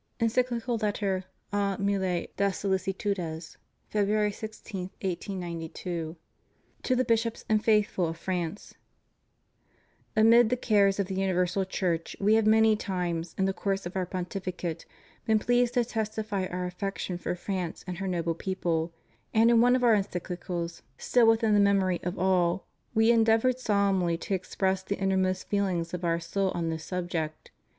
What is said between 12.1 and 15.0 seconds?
We have many times, in the course of Our Pontificate,